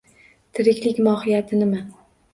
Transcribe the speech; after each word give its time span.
Tiriklik 0.59 1.03
mohiyati 1.09 1.61
nima? 1.63 1.87